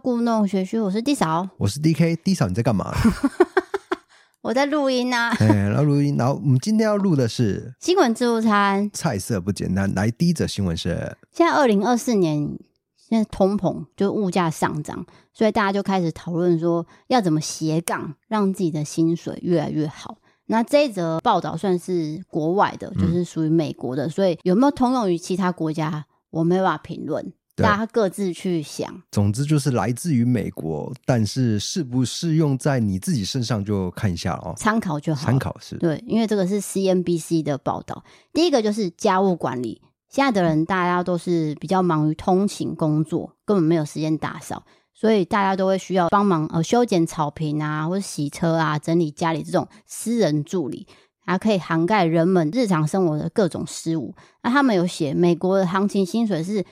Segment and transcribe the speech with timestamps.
[0.00, 2.90] 故弄玄虚，我是 D 嫂，我是 DK，D 嫂你在干嘛？
[4.40, 5.28] 我在录音啊。
[5.38, 8.90] 哎，然后录音，然后我们今天要录的是新闻自助餐。
[8.94, 12.58] 菜色不简单，来第一则新闻是：现在二零二四年，
[12.96, 15.04] 现在通膨就物价上涨，
[15.34, 20.16] 所以大家就开始讨论说要怎么斜杠，让自己的薪水越来越好。
[20.46, 27.32] 那这一则报道算是国外的，就是属于美国的，嗯、所以有没有通用于其他国家，我没办法评论。
[27.56, 29.02] 大家各自去想。
[29.10, 35.26] 总之就是来自于美国，但是适不适用在你自己身上就看一下哦，参考就好。
[35.26, 38.02] 参考是对，因为这个是 CNBC 的报道。
[38.32, 50.86] 第一个就是家务管理，现在的人大家都是比较忙于通勤工作，根本没有时间打扫，所以大家都会需要帮忙呃修剪草坪啊，或者洗车啊，整理家里这种私人助理，
[51.26, 54.14] 还可以涵盖人们日常生活的各种事务。
[54.42, 56.64] 那他们有写美国的行情薪水是。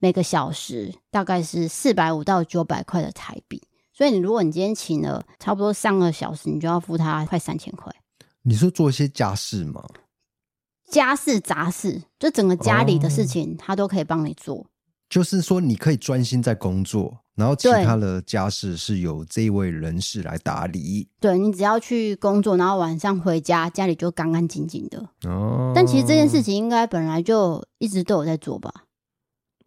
[0.00, 3.62] 每个小时大概是四百五到九百块的台币，
[3.92, 7.94] 所以你如果你今天请了差不多三个小时，你就要付他快三千块。
[8.42, 9.84] 你说做一些家事吗？
[10.90, 14.56] 家事杂事，就整个家里的事情，他都可以帮你做。
[14.56, 14.66] 哦，
[15.10, 21.08] 就是说，你可以专心在工作，然后其他的家事是由这一位人士来打理。
[21.20, 25.06] 对，你只要去工作，然后晚上回家，家里就干干净净的。
[25.28, 28.72] 哦，但其实这件事情应该本来就一直都有在做吧。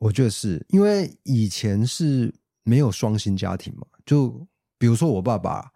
[0.03, 4.45] 我觉得是因为以前是没有双薪家庭嘛，就
[4.77, 5.71] 比如说我爸爸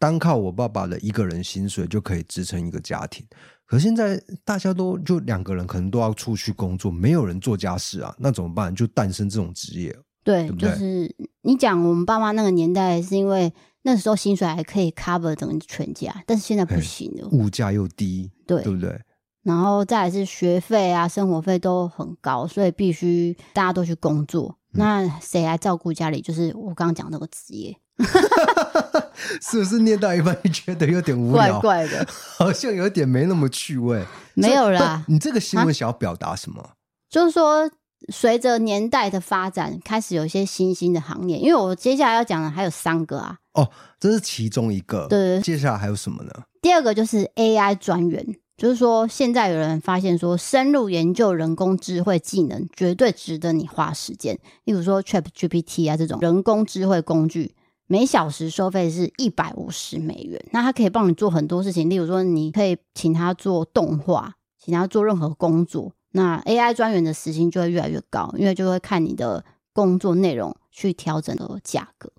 [0.00, 3.24] 单靠我爸爸的一个人薪水就可以支撑一个家庭，
[3.64, 8.74] 可现在大家都就两个人可能都要出去工作，没有人做家事啊，那怎么办？
[8.74, 10.70] 就诞生这种职业，对，对对？
[10.70, 19.00] 就是你讲我们爸妈那个年代，是因为那时候薪水还可以 cover 整个全家，但是现在不行了，物价又低，对，对不对？
[19.48, 24.54] 然后再来是学费啊，生活费都很高，所以必须大家都去工作。
[24.74, 26.20] 嗯、那谁来照顾家里？
[26.20, 27.74] 就是我刚刚讲那个职业，
[29.40, 31.58] 是不是念到一半你觉得有点无聊？
[31.60, 34.04] 怪怪的， 好像有点没那么趣味。
[34.36, 36.60] 没有啦，你这个新闻想要表达什么？
[36.60, 36.70] 啊、
[37.08, 37.70] 就是说，
[38.12, 41.38] 随着年代的发展，开始有一些新兴的行业。
[41.38, 43.38] 因为我接下来要讲的还有三个啊。
[43.54, 45.06] 哦，这是其中一个。
[45.08, 46.32] 对，接下来还有什么呢？
[46.60, 48.36] 第二个就是 AI 专员。
[48.58, 54.36] 就是说，现在有人发现说，深入研究人工智慧技能绝对值得你花时间。
[54.64, 57.54] 例如说，ChatGPT 啊这种人工智慧工具，
[57.86, 60.44] 每小时收费是一百五十美元。
[60.50, 65.92] 那它可以帮你做很多事情，例如说，你可以请他做动画，请他做任何工作。
[66.10, 72.10] 那 AI 专员的时薪就会越来越高，因为就会看你的工作内容去调整的价格。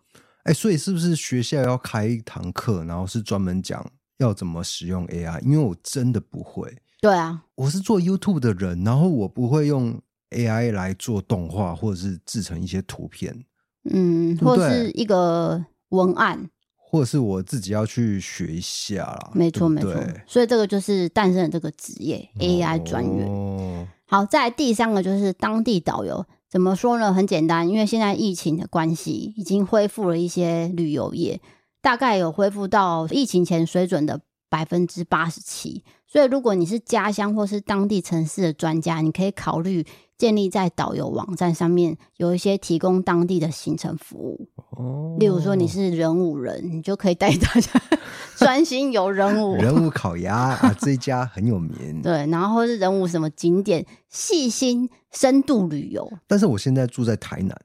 [0.44, 3.86] 哎，所以是不是学校要开一堂课，然后是专门讲？
[4.19, 5.41] 要怎么使用 AI？
[5.41, 6.74] 因为我真的不会。
[7.02, 10.00] 对啊，我是做 YouTube 的人，然后我不会用
[10.31, 13.46] AI 来做动画，或者是制成一些图片。
[13.90, 19.31] 嗯，对对，或是一个文案，或者是我自己要去学一下啦。
[19.34, 19.96] 没错，没错。
[20.28, 23.25] 所以这个就是诞生了这个职业 AI 专员。
[23.25, 26.25] 哦，好，再来第三个就是当地导游。
[26.50, 27.13] 怎么说呢？
[27.13, 31.40] 很简单，因为现在疫情的关系，已经恢复了一些旅游业。
[31.82, 34.20] 大概有恢复到疫情前水准的
[34.50, 39.86] 百分之八十七，所以如果你是家乡或是当地城市的专家，你可以考虑
[40.18, 44.50] 建立在导游网站上面有一些提供当地的行程服务。
[44.72, 47.72] 哦，例如说你是人武人，你就可以带大家
[48.36, 49.56] 专心游人武。
[49.56, 52.02] 人武烤鸭啊，这一家很有名。
[52.02, 56.12] 对，然后或是人武什么景点，细心深度旅游。
[56.28, 57.56] 但是我现在住在台南。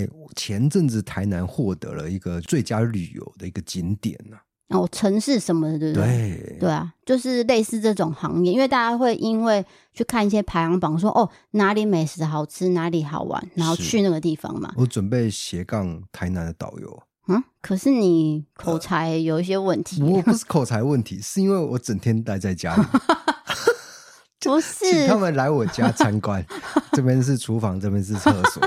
[0.00, 4.42] 哎，前阵子台南获得了一个最佳旅游的一个景点呢、啊。
[4.70, 6.06] 哦，城市什么的，对不对？
[6.06, 14.72] 对，对啊，就是类似这种行业，因为大家会因为去看一些排行榜说，说哦哪里美食好吃，哪里好玩，然后去那个地方嘛。
[14.76, 17.02] 我准备斜杠台南的导游。
[17.26, 20.02] 嗯，可是你口才有一些问题。
[20.02, 22.82] 我、呃、不是口才问题，是因为我整天待在家里。
[24.42, 26.44] 不是，请他们来我家参观。
[26.92, 28.62] 这边是厨房，这边是厕所。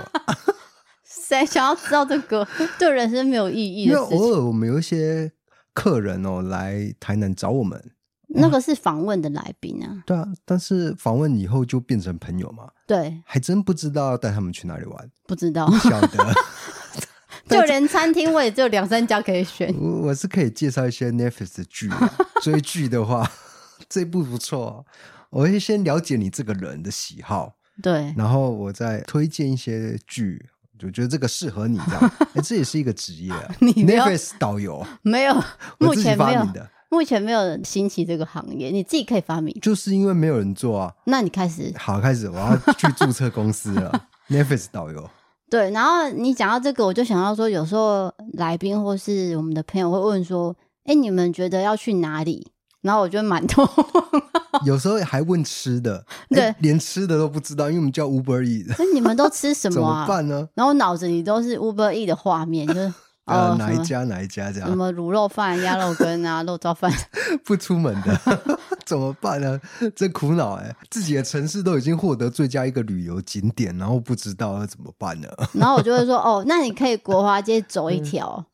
[1.33, 2.47] 谁 想要知道这个
[2.77, 5.31] 对人生没有意义的偶尔我们有一些
[5.73, 7.91] 客人哦来台南找我们，
[8.27, 10.03] 那个是访问的来宾啊。
[10.05, 12.69] 对啊，但是访问以后就变成朋友嘛。
[12.85, 16.33] 对，还真不知道要带他们去哪里玩，不知道，不晓得。
[17.49, 19.73] 就连餐厅我也只有两三家可以选。
[19.77, 21.89] 我我是可以介绍一些 Netflix 的剧，
[22.41, 23.29] 追剧的话
[23.89, 24.85] 这部不错。
[25.29, 30.49] 我会先了解你这个人的喜好，对，然后我再推荐一些剧。
[30.81, 33.55] 我觉得这个适合你，这样， 哎，这也是一个职业啊。
[33.61, 35.33] 你 Netflix 导游 没有，
[35.79, 36.47] 目前没有，
[36.89, 39.57] 目前没有兴起这个行业，你自己可以发明。
[39.61, 40.93] 就是因为没有人做啊。
[41.05, 44.07] 那你开始，好，开始，我要去注册公司了。
[44.29, 45.09] Netflix 导游，
[45.49, 50.55] 对，然后你讲到这个，我就想到说，有时候来宾或是我们的朋友会问说
[50.85, 53.63] ：“哎，你们觉得要去哪里？”然后我就满头。
[54.65, 58.75] 有时候还问吃的，对，连吃的都不知道，因为我们叫 Uber Eat。
[58.77, 60.05] 那你们都吃什么啊？
[60.07, 60.47] 怎么办呢？
[60.55, 62.93] 然后脑子里都是 Uber Eat 的画面，就是
[63.25, 66.91] 呃哪一家哪一家这样，什么卤肉饭、鸭肉羹啊、肉燥饭，
[67.45, 68.19] 不出门的
[68.85, 69.59] 怎么办呢？
[69.95, 70.75] 真苦恼哎！
[70.91, 75.29] 自己的城市都已经获得最佳一个旅游景点，然后不知道要怎么办呢？
[75.53, 78.45] 然后我就会说哦，那你可以国华街走一条。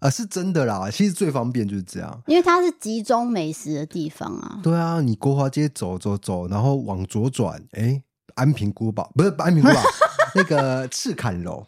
[0.00, 4.58] 啊，是真的啦，其实最方便就是这样，因为它是集中美食的地方啊。
[4.62, 8.02] 对啊，你国华街走走走，然后往左转，哎，
[8.34, 9.82] 安平古堡不是安平古堡，
[10.34, 11.66] 那个赤坎楼，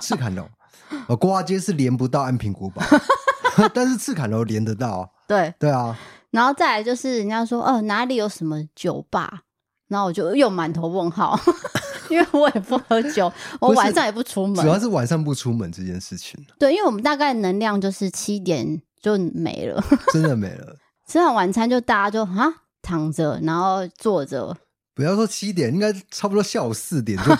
[0.00, 0.48] 赤坎楼，
[1.06, 2.82] 呃，国华街是连不到安平古堡，
[3.72, 5.08] 但是赤坎楼连得到。
[5.28, 5.96] 对对啊，
[6.30, 9.42] 然后再来就是人家说，哦，哪里有什么酒吧，
[9.86, 11.38] 然后我就又满头问号。
[12.10, 16.38] 因为我也不喝酒，我晚上也不出门，主要是晚上不出门这件事情。
[16.58, 19.82] 对，因为我们大概能量就是七点就没了，
[20.12, 20.76] 真的没了。
[21.06, 22.52] 吃完晚餐就大家就啊
[22.82, 24.56] 躺着，然后坐着。
[24.94, 27.36] 不要说七点，应该差不多下午四点就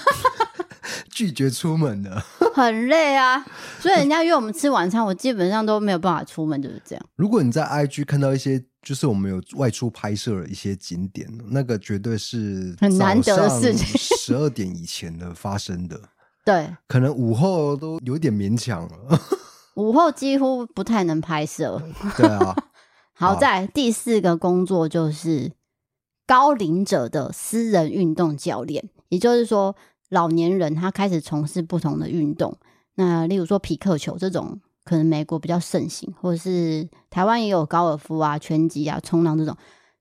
[1.10, 2.24] 拒绝出门了，
[2.54, 3.44] 很累啊。
[3.80, 7.04] 所以人家约我们吃晚餐，我基本上都没有办法出门，就是这样。
[7.16, 8.64] 如果你在 IG 看到一些。
[8.82, 13.86] 就是我们有外出拍摄了一些景点，那个绝对是很难得的事情，
[14.16, 16.00] 十二点以前的发生的。
[16.46, 19.20] 对，可能午后都有点勉强了。
[19.74, 21.82] 午后几乎不太能拍摄。
[22.16, 22.54] 对啊。
[23.12, 25.52] 好在第四个工作就是
[26.24, 29.74] 高龄者的私人运动教练，也就是说，
[30.08, 32.56] 老年人他开始从事不同的运动，
[32.94, 34.60] 那例如说匹克球这种。
[34.88, 39.54] 可能美国比较盛行，或者是台湾也有高尔夫啊、拳击啊、冲浪这种，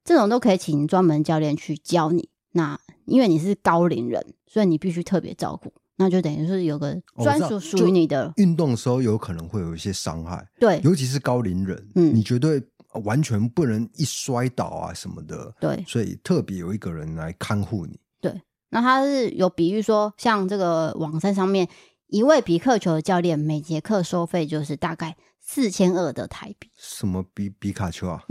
[0.06, 2.30] 这种都可以请专门教练去教你。
[2.54, 8.32] 那因为你是高龄人，所以你必须特别照顾，那就等于是有个专属属于你的。
[8.38, 12.64] 运动的时候有可能会有一些伤害，对，尤其是高龄人，嗯，你绝对
[13.04, 18.00] 完全不能一摔倒啊什么的，对，所以特别有一个人来看护你。
[18.22, 21.68] 对，那他是有比喻说，像这个网站上面。
[22.08, 26.70] 一位匹克球的教练每节课收费就是大概四千二的台币。
[26.78, 28.22] 什么比比 卡丘啊？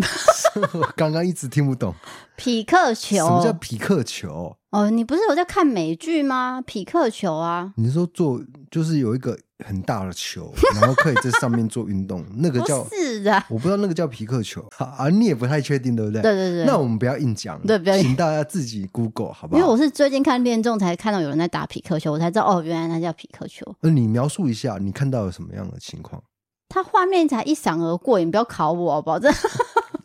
[0.73, 1.95] 我刚刚一直听不懂。
[2.37, 3.17] 匹克球？
[3.17, 4.57] 什么叫匹克球？
[4.71, 6.63] 哦，你不是有在看美剧吗？
[6.67, 7.75] 匹克球啊？
[7.77, 8.41] 你是说做
[8.71, 16.21] 就是有一个很大的球， 然后可以在上面做运动， 那个叫是的，我不知道那个叫皮克球 啊，你也不太确定对不对？
[16.23, 16.65] 对对对。
[16.67, 19.59] 那我们不要硬讲，对，不要请大家自己 Google 好不好？
[19.59, 23.65] 因为我是最近看恋综才看到有人在打皮克球，我才知道哦，原来那叫皮克球。
[23.81, 26.23] 那你描述一下你看到有什么样的情况？
[26.69, 29.19] 它画面才一闪而过，你不要考我好不好？
[29.19, 29.31] 这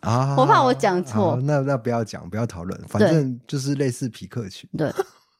[0.00, 1.38] 啊，我怕我讲错。
[1.42, 4.66] 那那不要讲，不要讨论，反正就是类似皮克球。
[4.78, 4.90] 对。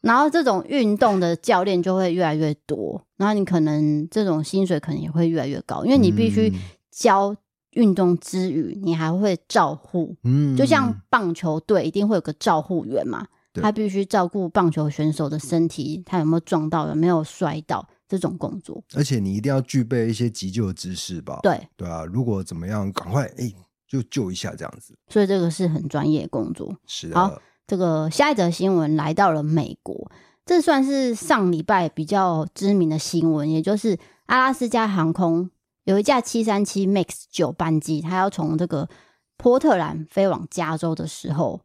[0.02, 6.52] 然后这种运动的教练就会越来越多，然后你可能这种薪水可能也会越来越高，因为你必须
[6.90, 7.34] 教
[7.70, 10.14] 运动之余，你还会照护。
[10.24, 18.82] 嗯，就像棒球队一定会有个照护员嘛，他必须照顾棒球选手的身体，他有没有撞到，有没有摔倒这种工作。
[18.94, 21.38] 而且你一定要具备一些急救的知识吧？
[21.44, 23.52] 对对啊，如果怎么样，赶快哎
[23.86, 24.94] 就救一下这样子。
[25.08, 26.76] 所以这个是很专业的工作。
[26.86, 27.14] 是的。
[27.14, 27.40] 好。
[27.66, 30.10] 这个下一则新闻来到了美国，
[30.44, 35.50] 这算是上礼拜比较知名的新闻，也就是阿拉斯加航空
[35.84, 38.88] 有一架七三七 MAX 九班机，它要从这个
[39.36, 41.60] 波特兰飞往加州的时候，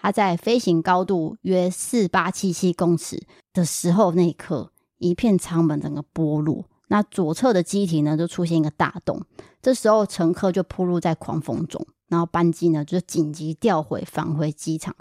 [0.00, 3.22] 它在飞行高度约四八七七公尺
[3.52, 9.22] 的时候，那一刻一片舱门整个剥落，那左侧的机体呢就出现一个大洞，
[9.60, 14.94] 这时候乘客就扑入在狂风中，然后班机呢就紧急调回返回机场。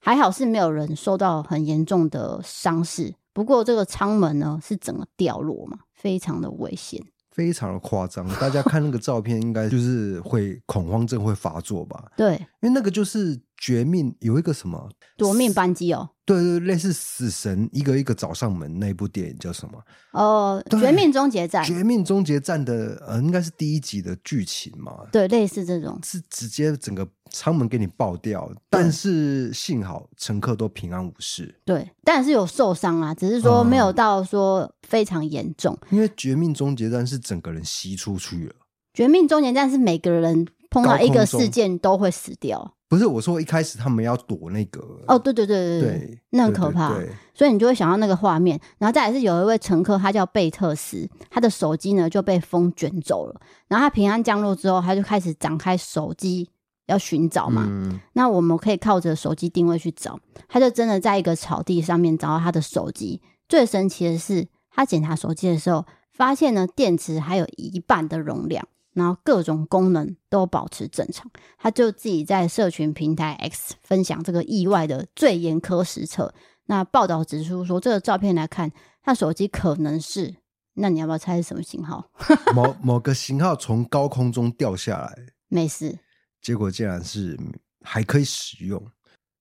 [0.00, 8.26] 还好是没有人受到很严重的伤势，不过这个舱门呢是整个掉落嘛，非常的危险，非常的夸张。
[8.40, 12.04] 大家看那个照片，应该就是会恐慌症会发作吧？
[12.16, 16.10] 对，因为那个就是绝命，有一个什么夺命扳机哦。
[16.24, 19.80] 对对，类似死神一个一个找上门那部电影叫什么？
[20.12, 21.64] 哦，绝命终结战。
[21.64, 24.92] 绝命终结战的呃，应该是第一集的剧情嘛？
[25.12, 31.54] 对，类似这种，是直接整个舱门给你爆掉，但是幸好乘客都平安无事。
[31.64, 35.78] 对，但是有受伤啊，只是说没有到说非常严重。
[35.82, 38.54] 嗯，因为绝命终结战是整个人吸出去了，
[38.92, 42.72] 绝命终结战是每个人碰到一个事件都会死掉。
[42.88, 46.94] 不是我说，一开始他们要躲那个哦，对对对对对，那很可怕，
[47.34, 48.60] 所以你就会想到那个画面。
[48.78, 53.40] 然后再来是有一位乘客，他叫贝特斯，他的手机呢就被风卷走了。
[53.66, 56.48] 然后他平安降落之后，他就开始展开手机
[56.86, 57.64] 要寻找嘛。
[57.66, 63.20] 嗯、那我们可以靠着手机定位去找，他就真的在一个草地上面找到他的手机。
[63.48, 68.64] 最神奇的是，他检查手机的时候，发现呢电池还有一半的容量，
[68.96, 71.30] 然后各种功能都保持正常。
[71.58, 76.34] 他就自己在社群平台 X 分享这个意外的最严苛实测。
[76.64, 78.72] 那报道指出说，这个照片来看，
[79.02, 80.34] 他手机可能是，
[80.72, 82.10] 那你要不要猜是什么型号？
[82.54, 85.16] 某某个型号从高空中掉下来，
[85.48, 85.98] 没事。
[86.40, 87.38] 结果竟然是
[87.82, 88.84] 还可以使用。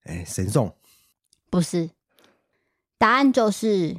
[0.03, 0.71] 哎，神送？
[1.50, 1.89] 不是，
[3.00, 3.97] 答案就是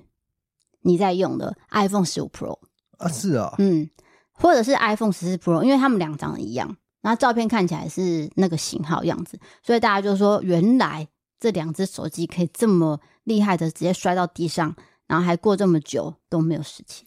[0.82, 2.60] 你在用的 iPhone 十五 Pro
[2.98, 3.90] 啊，是啊，嗯，
[4.36, 11.08] 或者是 iPhone 十四 Pro，因为他们俩长得一样，然后照片看起来是那个型号样子，所以大家就说，原来
[11.40, 14.74] 这两只手机可以这么厉害的直接摔到地上，
[15.06, 17.06] 然后还过这么久都没有事情。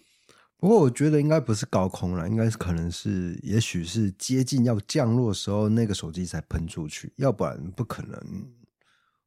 [0.57, 8.19] 不过我觉得应该不是高空了，应该是可能是，也许是接近要降落的时候，那个手机才喷出去，要不然不可能。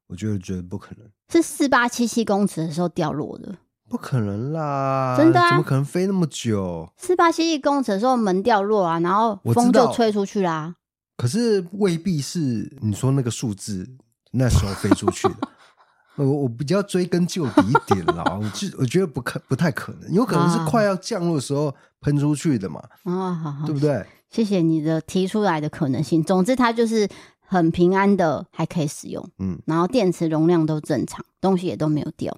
[0.08, 3.56] 我觉得觉得不可能，是四八七七公尺的时候掉落的，
[3.92, 5.50] 不可能啦，真的啊？
[5.50, 6.90] 怎么可能飞那么久？
[6.96, 10.74] 四八七一工程的时候门掉落啊，然后风就吹出去啦。
[11.18, 13.86] 可是未必是你说那个数字
[14.30, 15.34] 那时候飞出去的。
[16.16, 22.82] 我我比较追根究底一点啦， 我就我觉得不可不太可能，有可能是快要降落的时候喷出去的嘛。
[23.04, 24.06] 啊，好好，对不对？
[24.30, 26.24] 谢谢你的提出来的可能性。
[26.24, 27.06] 总之，它就是。
[27.44, 32.34] 很平安的，还可以使用，嗯，然后电池容量都正常，东西也都没有掉。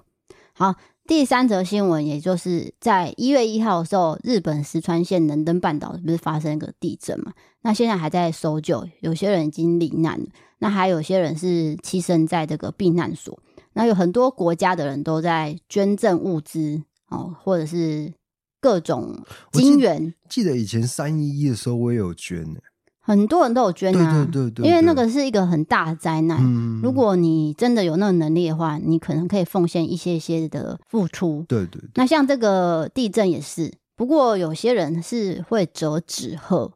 [0.51, 0.75] 好，
[1.07, 7.31] 第三则新闻，也就是在一月一号的时候，日本石川县能登半岛不是发生一个地震嘛？
[7.61, 10.25] 那现在还在搜救，有些人已经罹难了，
[10.57, 13.39] 那还有些人是栖身在这个避难所。
[13.73, 18.11] 那有很多国家的人都在捐赠物资哦，或者是
[18.59, 20.13] 各种金元。
[20.27, 22.59] 记得以前三一一的时候，我也有捐呢。
[23.07, 26.39] 很多人都有捐啊，对对对对，因为那个是一个很大的灾难。
[26.41, 31.45] 嗯，如果你真的有那个能力的话，你可能可以奉献一些些的付出。
[31.47, 31.79] 对对。
[31.93, 36.71] 那像这个地震也是，不过有些人是会折纸鹤。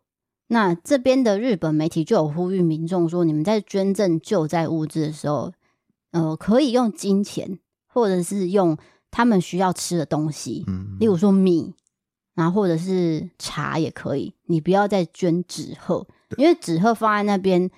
[0.50, 5.52] 那这边的日本媒体就有呼吁民众说，你们在捐赠救灾物资的时候，
[6.12, 7.58] 呃，可以用金钱，
[7.88, 8.78] 或者是用
[9.10, 11.74] 他们需要吃的东西，嗯，例如说米，
[12.36, 14.36] 然后或者是茶也可以。
[14.46, 16.06] 你不要再捐纸鹤。
[16.38, 17.70] 因为纸鹤放在那边，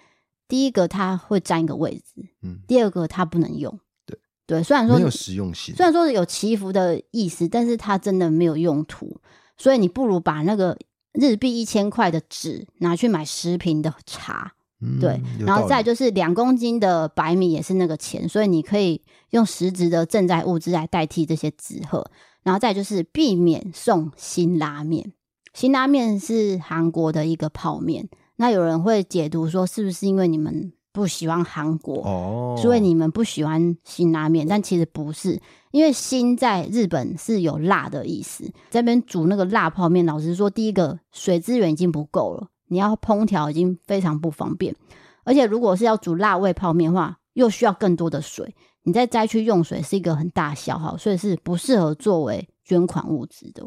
[0.47, 4.17] 第一个它会占一个位置，嗯，第二个它不能用，对。
[4.45, 9.15] 对，虽然说没有实用性，虽然说有祈福的意思，但是它真的没有用途，
[9.57, 10.77] 所以你不如把那个
[11.13, 15.95] 日币一千块的纸拿去买十瓶的茶，嗯、对，然后再就。
[15.95, 22.09] 是两公斤的白米也是那个钱，所以你可以用实质的赈灾物资来代替这些纸鹤，
[22.43, 25.13] 然后再就是避免送辛拉面，
[25.53, 28.09] 辛拉面是韩国的一个泡面。
[28.41, 34.47] 那有人会解读说，是不是因为你们不喜欢韩国，哦，所以你们不喜欢辛拉面？
[34.47, 38.51] 但其实不是，因为辛在日本是有辣的意思。
[38.71, 44.75] 这边煮那个辣泡面，老实说，第一个水资源已经不够了，你要烹调已经非常不方便。
[45.23, 53.63] 而且如果是要煮辣味泡面的话，又需要更多的水，你在灾区用水是一个很大消耗，所以是不适合作为捐款物资的。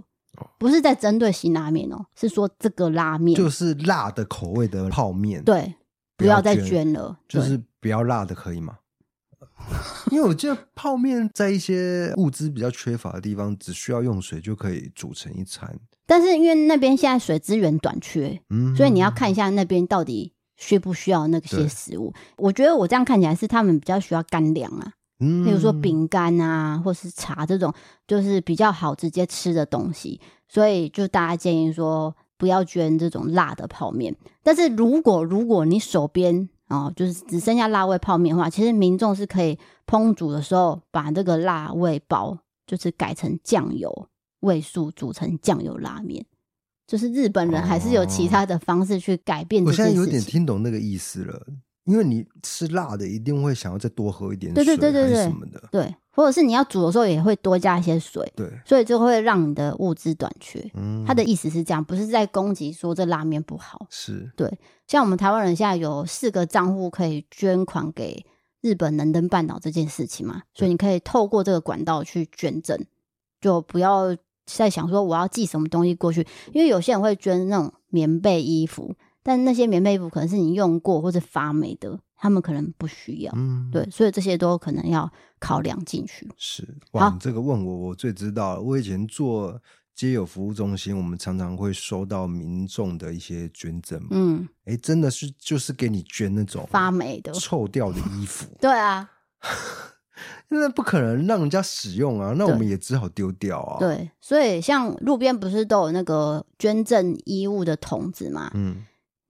[0.59, 5.43] 不是在针对辛拉面哦，是说这个拉面就是辣的口味的泡面。
[5.45, 5.75] 对，
[6.17, 8.79] 不要再捐了，就是不要辣的，可以吗？
[10.11, 15.79] 因为我记得泡面在一些物资比较缺乏的地方，只需要用水就可以煮成一餐。
[16.07, 22.12] 但是因为那边现在水资源短缺，嗯，所以你要看一下那边到底需不需要那些食物。
[22.37, 24.93] 我觉得我这样看起来是他们比较需要干粮啊。
[25.18, 27.73] 比如说饼干啊，或是茶这种，
[28.06, 34.14] 就是比较好直接吃的东西，所以就大家建议说不要捐这种辣的泡面。
[34.42, 44.09] 但是如果如果你手边哦，就是只剩下辣味泡面的话，其实民众是可以烹煮的时候把这个辣味包，就是改成酱油
[44.40, 46.25] 味素煮成酱油拉面。
[46.87, 49.64] 就是日本人还是有其他的方式去改变。
[49.64, 51.47] 我现在有点听懂那个意思了。
[51.85, 60.64] 因为你吃辣的，一定会想要再多喝一点水，对对对对对，什么的，对，或者是你要煮的时候也会多加一些水，对，所以就会让你的物资短缺。
[60.75, 64.59] 嗯，他的意思是这样，不是在攻击说这拉面不好，是对。
[64.87, 68.25] 像我们台湾人现在有四个账户可以捐款给
[68.62, 72.79] 日本能登半岛这件事情嘛，所以你可以透过这个管道去捐赠，
[73.43, 78.95] 就不要再想说我要寄什么东西过去，因为有些人会捐那种棉被、衣服。
[79.25, 83.33] 但那些棉被衣服可能是你用过或者发霉的，他们可能不需要。
[83.35, 86.31] 嗯，对，所以这些都可能要考量进去。
[86.37, 88.61] 是，哇，你这个问我，我最知道了。
[88.61, 89.61] 我以前做
[89.95, 94.00] 街友服务中心，我们常常会收到民众的一些捐赠。
[94.11, 98.47] 嗯，哎，真的是就是给你捐那种发霉的、臭掉的衣服。
[98.61, 99.11] 对啊，
[100.49, 103.78] 那不可能让人家使用啊，那我们也只好丢掉啊。
[103.78, 108.50] 对，所以像路边不是都有那个捐赠衣物的桶子嘛？
[108.54, 108.85] 嗯，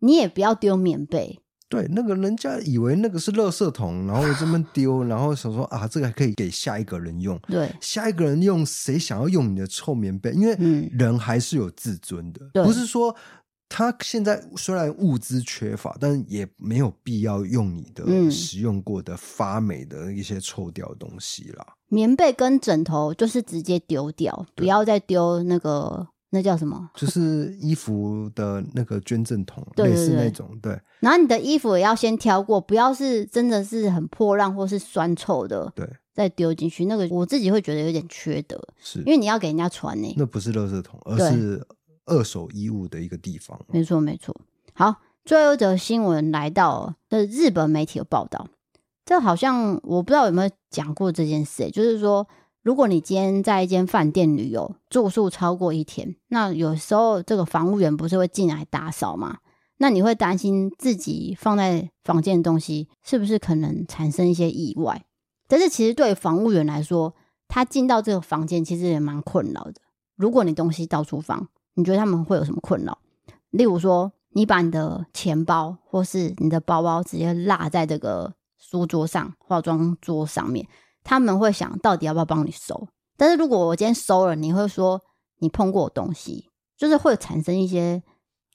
[0.05, 1.41] 你也不要丢棉被。
[1.67, 7.37] 对，那个人家以为那个是垃圾桶，然后这么丢，然后想说啊，这个还可以给下一个人用。
[7.49, 10.31] 对，下一个人用，谁想要用你的臭棉被？
[10.33, 10.55] 因为
[10.93, 13.17] 人还是有自尊的，嗯、不是说
[13.69, 21.67] 他现在虽然物资缺乏，但也没有必要用你的使用过的发霉的一些臭掉的东西啦。
[21.89, 26.09] 棉被跟枕头就是直接丢掉，不要再丢那个。
[26.35, 26.91] 那叫什么？
[26.97, 30.51] 就是衣服的那个捐赠桶， 类似那种。
[30.61, 30.77] 对。
[30.99, 36.87] 然后你的衣服也要先挑过，不要是真的是很破烂或是酸臭的，对，再丢进去。
[36.87, 40.13] 那个我自己会觉得有点缺德，是因为你要给人家穿呢。
[40.17, 41.65] 那不是垃圾桶，而是
[42.07, 43.59] 二手衣物的一个地方。
[43.69, 44.35] 没错，没错。
[44.75, 48.49] 好，最后一则新闻来到的日本媒体有报道，
[49.05, 52.27] 这好像我不知道有没有讲过这件事，就是说。
[52.65, 59.37] 如果你今天在一间饭店旅游，住宿超过一天，那有时候这个房务员不是会进来打扫吗？
[59.77, 65.05] 那你会担心自己放在房间的东西是不是可能产生一些意外？
[65.47, 67.15] 但是其实对房务员来说，
[67.49, 69.75] 他进到这个房间其实也蛮困扰的。
[70.17, 72.97] 如果你东西到处放，你觉得他们会有什么困扰？
[73.51, 80.67] 例如说，你把你的钱包或是你的包包直接落在这个书桌上、化妆桌上面。
[81.05, 85.01] 他们会想到底要不要帮你收，但是如果我今天收了，你会说
[85.39, 88.03] 你碰过我东西，就是会产生一些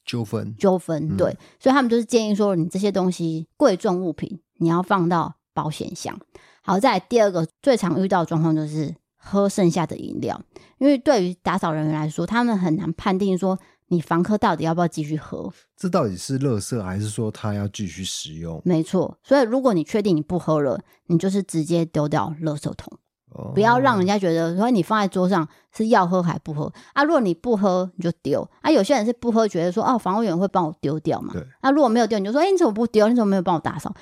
[0.04, 0.56] 纠纷。
[0.58, 6.20] 纠纷，对，嗯、所以他们就是建议说，你这些东西贵重物品，你要放到保险箱。
[6.64, 10.42] 好，再来第二个最常遇到的状况就是喝剩下的饮料，
[10.80, 13.58] 因为对于打扫人员来说，他们很难判定说。
[13.90, 15.52] 你房客到底要不要继续喝？
[15.76, 18.62] 这到底是垃圾还是说他要继续使用？
[18.64, 22.98] 没错，所以如果你确定你不喝了，你就是直接丢掉垃圾桶，
[23.32, 27.04] 哦、不要让人家觉得说你放在桌上是要喝还不喝啊。
[27.04, 28.72] 如果你不喝，你就丢啊。
[28.72, 31.34] 有些人是不喝，觉得说哦，房务员会帮我丢掉嘛。
[31.34, 31.46] 对。
[31.62, 33.08] 啊，如果没有丢，你就说哎，你怎么不丢？
[33.08, 33.94] 你怎么没有帮我打扫？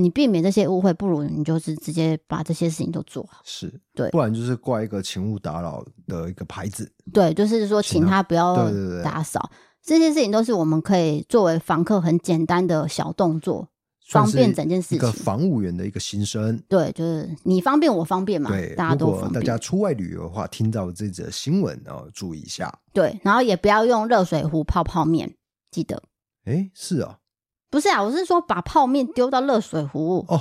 [0.00, 3.40] 你避免这些误会，不如你就是直接把这些事情都做好。
[3.44, 6.88] 是对，不然就是挂一个请勿打扰的一个牌子。
[7.12, 8.70] 对，就是说请他不要
[9.02, 9.50] 打扫。
[9.82, 13.68] 这些事情都是我们可以作为房客很简单的小动作，
[14.08, 14.98] 方便整件事情。
[14.98, 16.62] 一个房务员的一个心声。
[16.68, 18.50] 对，就是你方便我方便嘛。
[18.50, 19.32] 对，大家都方便。
[19.32, 22.72] 大家出外旅游的话，听到这则新闻哦，注意一下。
[22.92, 25.34] 对，然后也不要用热水壶泡泡面，
[25.72, 26.02] 记得。
[26.44, 27.17] 哎，是啊。
[27.70, 30.40] 不是啊，我是说把泡面丢到热水壶哦，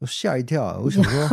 [0.00, 0.78] 我吓一跳啊！
[0.82, 1.28] 我想说，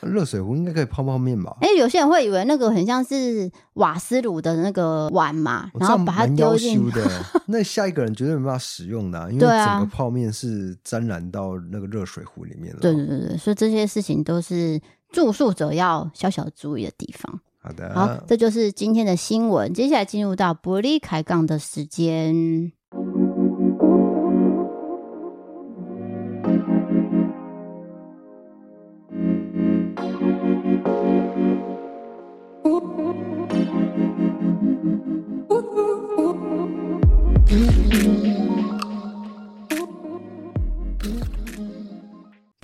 [0.00, 1.56] 热水壶应该可以泡泡面吧？
[1.60, 7.00] 哎，有些人会以为那个很像是瓦斯炉的那个碗嘛，然后把它丢进去。
[7.46, 12.80] 那下一个人绝对没办法使用的，因为整个泡面是沾染到那个热水壶里面了。
[12.80, 17.40] 对对对对，所以这些事情都是住宿者要小小注意的地方。
[17.62, 19.72] 好的，好，这就是今天的新闻。
[19.72, 22.72] 接下来进入到伯利开杠的时间。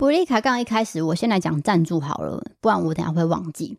[0.09, 3.77] 不离开杠一开始，我先来讲赞助好了，不然我等下会忘记。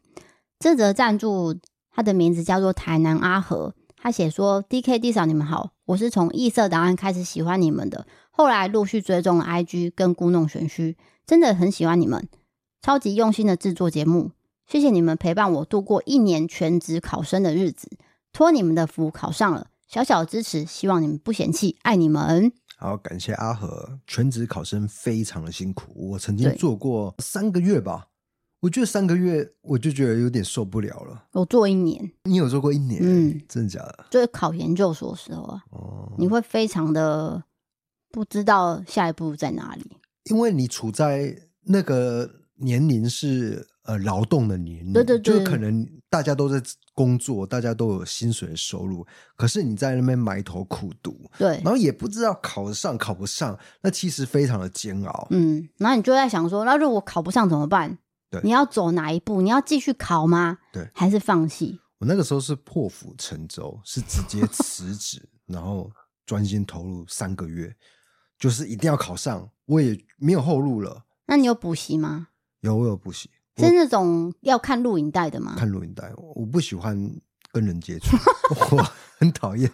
[0.61, 1.57] 这则赞助，
[1.91, 12.29] 他的名字叫做台南阿和，他写说：“D K D 嫂，你们好，我是从异色档案开始喜欢你们的，后来陆续追踪了 I G 跟故弄玄虚，真的很喜欢你们，
[12.81, 14.31] 超级用心的制作节目，
[14.69, 17.91] 谢谢你们陪伴我度过一年全职考生的日子，
[18.33, 24.01] 托你们的福考上了，小小支持，希望你们不嫌弃，爱你们。”好，感谢阿和。
[24.07, 28.07] 全职考生非常的辛苦，我曾经做过三个月吧。
[28.61, 31.27] 我觉得三个月我就觉得有点受不了了。
[31.33, 32.99] 我做一年，你有做过一年？
[33.03, 34.07] 嗯，真的假的？
[34.11, 35.63] 就是考研究所的时候啊。
[35.73, 37.45] 哦，你会非常的
[38.11, 39.85] 不知道下一步在哪里，
[40.31, 46.63] 因为你处在那个年龄是呃劳动的年龄，对对对，就是可能大家都在。
[46.93, 55.27] 工作大家都有薪水的收入，可是你在那边埋头苦读，对，然后也不知道考得上考不上，那其实非常的煎熬。
[55.31, 57.97] 嗯，然后你就在想说，那如果考不上怎么办？
[58.29, 59.41] 对，你要走哪一步？
[59.41, 60.59] 你要继续考吗？
[60.71, 61.81] 对，还是放弃？
[62.01, 65.91] 我那个时候是破釜沉舟，是直接辞职，然后
[66.27, 67.75] 专心投入三个月，
[68.39, 71.07] 就是一定要考上，我也没有后路了。
[71.27, 72.29] 那你有补习吗？
[72.61, 73.31] 有，我有补习。
[73.57, 75.55] 是那种要看录影带的吗？
[75.57, 76.97] 看录影带，我不喜欢
[77.53, 78.17] 跟人接触，
[78.77, 78.87] 我
[79.19, 79.71] 很讨厌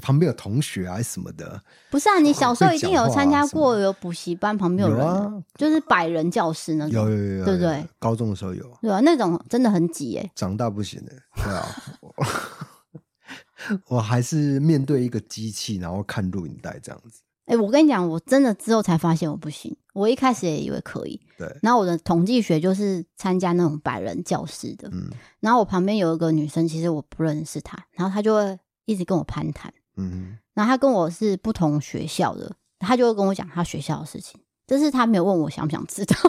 [0.00, 1.60] 旁边有同学啊什么的。
[1.90, 6.92] 不是啊，你小时候一定有参加过有补习班，旁边有人，啊，就是百人教室那种。
[6.92, 7.86] 有有有，有，对不对？
[7.98, 8.78] 高中的时候有。
[8.80, 10.30] 对啊，那种真的很挤哎。
[10.34, 11.66] 长大不行的，对啊。
[13.86, 17.20] 我还是面对一个机器，然后看录影带这样子。
[17.50, 19.76] 哎、欸，我跟你讲，我真的之后才发现我不行。
[19.92, 21.20] 我一开始也以为可以。
[21.36, 21.52] 对。
[21.60, 24.88] 然后我的统计学就是参加那种百人教室的。
[24.92, 25.10] 嗯。
[25.40, 29.74] 然后我旁边有一个女生，其实我不认识她，然后她就会一直跟我攀谈。
[29.96, 30.38] 嗯。
[30.54, 36.16] 然后她跟我是不同学校的，她就会跟我讲她学校的事情，但是他没有问我想不想知道。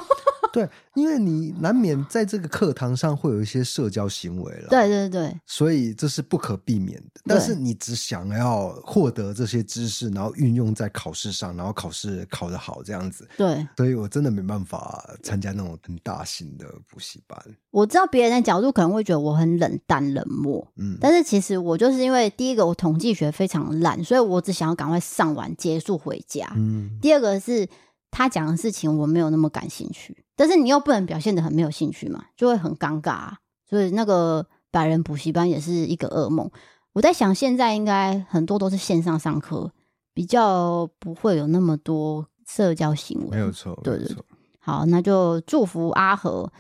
[0.52, 7.22] 对，因为你难免在这个课堂上会有一些社交行为了，对对对，所以这是不可避免的。
[7.24, 13.26] 但是你只想要获得这些知识，然后运用在考试上，然后考试考得好这样子。
[13.38, 17.42] 对，所以我真的没办法参加那种很大型的补习班。
[17.70, 26.52] 我知道别人的角度可能会觉得我很冷淡冷漠，嗯，但是其实我就是因为第一个我统计学非常烂，所以我只想要赶快上完结束回家。
[26.58, 27.66] 嗯，第二个是。
[28.12, 33.38] 他讲的事情我没有那么感兴趣，但是你又不能表现的很没有兴趣嘛，就会很尴尬啊。
[33.68, 36.52] 所以那个百人补习班也是一个噩梦。
[36.94, 39.72] 我在想，现在应该很多都是线上上课，
[40.14, 43.30] 比较不会有那么多社交行为。
[43.32, 44.18] 没有错，对对对。
[44.60, 46.52] 好，那就祝福阿和，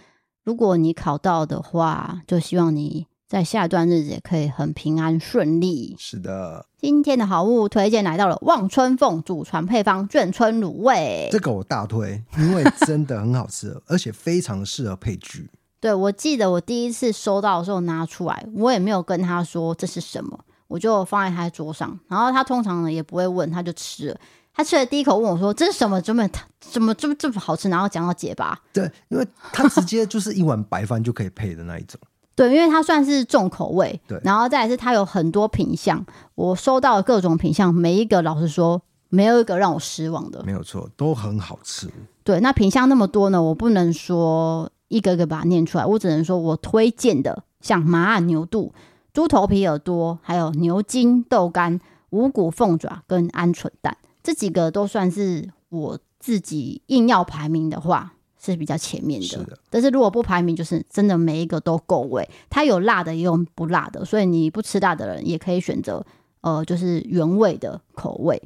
[0.45, 3.05] 如果你考到的话，就希望你。
[3.31, 5.95] 在下一段日子也可以很平安顺利。
[5.97, 15.49] 是的，今天的好物推荐来到了望春凤祖传配方卷春卤味，这个我大推，因为真的很好吃， 而且非常适合配剧。
[15.79, 24.17] 对，我记得我第一次收到的时候拿出来，我也没有跟他说这是什么，我就放在他桌上，然后他通常呢也不会问，他就吃了。
[24.53, 26.01] 他吃了第一口问我说：“这是什么？
[26.01, 26.27] 怎么
[26.59, 28.59] 怎么这么这么好吃？”然后讲到结巴。
[28.73, 31.97] 对，因为他直接就是一碗白饭就可以配的那一种。
[32.35, 36.03] 对，因为它算是重口味，对，然后再来是它有很多品相，
[36.35, 41.89] 我收到各种品相，每一个老实说，没有一个让我失望的，没有错，都很好吃。
[42.23, 48.73] 对，那品相那么多呢，我不能说一个一个把它念出来，我只能说我推荐的，像麻辣牛肚、
[49.13, 51.79] 猪头皮耳朵，还有牛筋豆干、
[52.11, 58.13] 五谷凤爪跟鹌鹑蛋，这几个都算是我自己硬要排名的话。
[58.43, 62.27] 是比较前面的，是的，但是如果不排名，就是真的每一个都够味。
[62.49, 66.03] 它有辣的，也有不辣的，所以你不吃辣的人也可以选择，
[66.41, 68.41] 呃，就是原味的口味。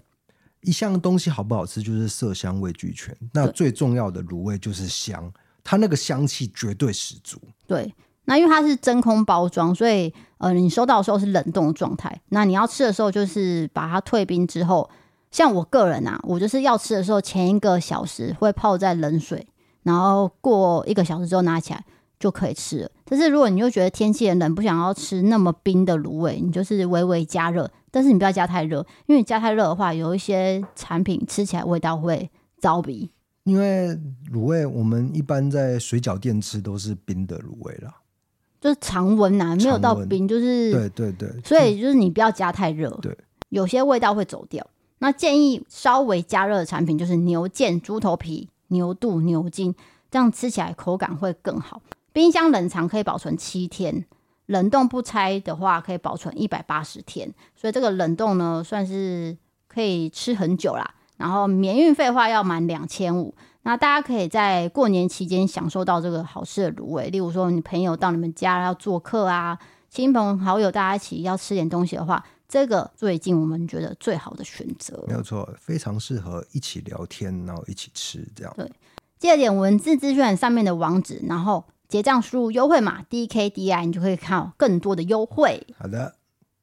[0.61, 3.15] 一项东西好不好吃，就是色香味俱全。
[3.31, 5.31] 那最重要的卤味就是香，
[5.63, 7.39] 它那个香气绝对十足。
[7.65, 7.93] 对，
[8.25, 12.19] 那因为它是真空包装，所以呃，你收到的时候是冷冻的状态。
[12.29, 14.89] 那你要吃的时候，就是把它退冰之后，
[15.31, 19.47] 像我个人啊，我就是要吃的时候，前一个小时会泡在冷水。
[19.85, 21.85] 然后过一个小时之后拿起来
[22.19, 22.89] 就可以吃了。
[23.05, 33.11] 但是如果你又觉得天气很冷，不想要吃那么冰的卤味，你就是微微加热，但是你不要加太热，因为你加太热的话，有一些产品吃起来味道会糟鼻。
[33.43, 33.95] 因为
[34.33, 37.93] 卤味我们一般在水饺店吃都是冰的卤味啦，
[38.59, 43.15] 就是常温呐，没有到冰，就是对对对，所以就是你不要加太热，对，
[43.49, 44.65] 有些味道会走掉。
[44.97, 48.49] 那建议稍微加热的产品就是牛腱、猪头皮。
[48.67, 49.73] 牛肚、牛筋，
[50.09, 51.81] 这样吃起来口感会更好。
[52.11, 54.05] 冰箱冷藏可以保存七天，
[54.45, 57.33] 冷冻不拆的话可以保存一百八十天。
[57.55, 59.35] 所以这个冷冻呢，算是
[59.67, 60.95] 可以吃很久啦。
[61.17, 63.33] 然后免运费的话要满两千五。
[63.63, 67.09] 那大家可以在过年期间享受到这个好吃的卤味。
[67.09, 69.57] 例如说，你朋友到你们家要做客啊，
[69.89, 78.53] 亲朋好友大家一起要吃点东西的话，这个最近我们觉得最好的选择，没有错，非常适合一起聊天，然后一起吃这样。
[78.55, 78.71] 对，
[79.17, 85.65] 记得点文字资讯上面的网址，然后结账输入优惠码 DKDI，你就可以看到更多的优惠。
[85.77, 86.15] 好的，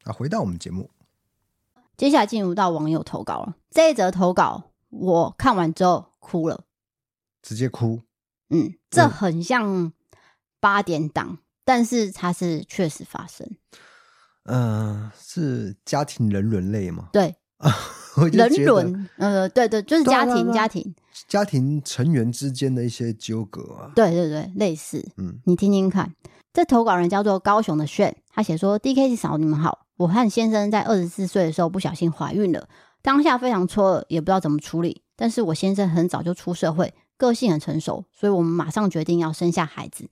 [0.05, 0.89] 那回到我们节目，
[1.97, 3.55] 接下来进入到网友投稿了。
[3.69, 6.63] 这一则投稿我看完之后哭了，
[7.41, 8.01] 直接哭。
[8.49, 9.91] 嗯，这很像
[10.59, 13.49] 八点档，嗯、但是它是确实发生。
[14.45, 17.09] 嗯、呃，是家庭人伦类吗？
[17.13, 17.35] 对，
[18.31, 20.93] 人伦，呃，对对，就是家庭，家庭，
[21.27, 23.91] 家庭成员之间的一些纠葛啊。
[23.95, 25.05] 对对对，类似。
[25.17, 26.13] 嗯，你听听看，
[26.53, 32.67] 这投稿人叫做高雄的炫，他写说：“DK 嫂，你们好，我和先生在二十四岁的时候不小心怀孕了，
[33.01, 35.03] 当下非常错愕，也不知道怎么处理。
[35.15, 40.09] 但是我先生很早就出社会，个性很成熟，所以我们马上决定要生下孩子。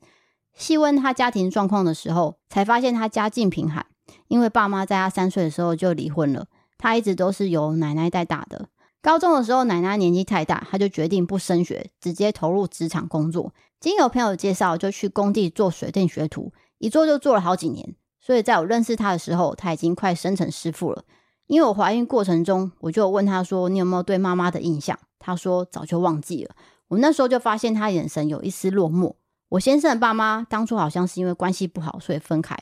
[0.54, 3.86] 细问他家庭状况的时候，才发现他家境贫寒。”
[4.28, 6.48] 因为爸妈在他三岁的时候就离婚了，
[6.78, 8.70] 他一直都是由奶奶带大的。
[9.02, 13.54] 高中的时候，奶奶年纪太大，他就决定不升学，直接投入职场工作。
[13.80, 17.96] 经有朋友介绍，就去工地做水电学徒，一做就做了好几年。
[18.20, 21.04] 所以在我认识他的时候，他已经快升成师傅了。
[21.48, 26.56] 因为我怀孕过程中，我就问他说：“你有没有对妈妈的印象？”他说：“早就忘记了。”
[26.90, 29.16] 我那时候就发现他眼神有一丝落寞。
[29.50, 32.56] 我先生的爸妈当初好像是因为关系不好，所以分开。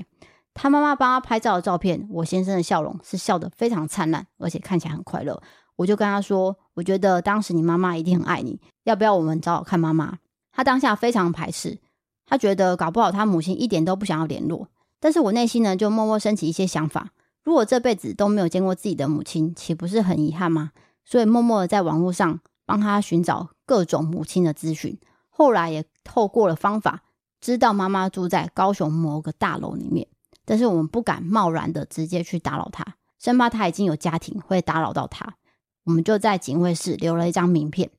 [0.62, 5.42] 他妈妈帮他拍照的照片，我先生的笑容是笑得非常灿烂，而且看起来很快乐。
[5.78, 10.18] 我就跟他说：“我觉得当时你妈妈一定很爱你，要不要我们找找看妈妈？”
[10.52, 11.80] 他当下非常排斥，
[12.26, 14.68] 他觉得搞不好他母亲一点都不想要联络。
[15.00, 20.72] 但是我内心呢，就默默升起一些想法：如果这辈子都没有见过自己的母亲，岂不是很遗憾吗？
[21.06, 25.00] 所以默默的在网络上帮他寻找各种母亲的资讯。
[25.30, 27.04] 后来也透过了方法，
[27.40, 30.06] 知道妈妈住在高雄某个大楼里面。
[30.50, 35.36] 但是我们不敢贸然的直接去打扰他，生怕他已经有家庭会打扰到他。
[35.84, 37.92] 我们就在警卫室留了一张名片。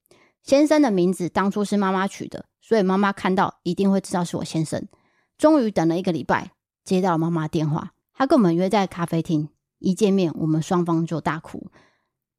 [0.42, 4.88] 先生的名字当初是妈妈取的，所以妈妈看到一定会知道是我先生。
[5.38, 6.50] 终于等了一个礼拜，
[6.82, 9.48] 接到妈妈电话，她跟我们约在咖啡厅。
[9.78, 11.68] 一见面，我们双方就大哭，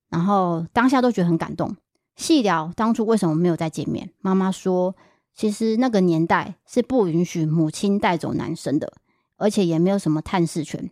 [0.10, 1.78] 然后当下都觉得很感动。
[2.18, 4.94] 细聊当初为什么没有再见面，妈妈说，
[5.34, 8.92] 其实那个年代是不允许母亲带走男生的，
[9.42, 10.92] 而且也没有什么探视权。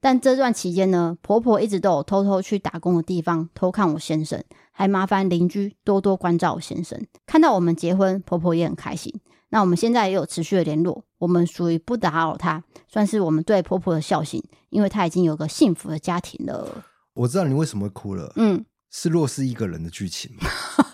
[0.00, 7.04] 但这段期间呢，婆婆一直都有偷偷去打工的地方偷看我先生，还麻烦邻居多多关照我先生。
[7.26, 9.12] 看到我们结婚，婆婆也很开心。
[9.50, 16.84] 那我们现在也有持续的联络，我们属于不打扰她，算是我们对婆婆的孝心，因为她已经有个幸福的家庭了。
[17.14, 20.30] 我知道你为什么哭了，嗯，是若是一个人的剧情，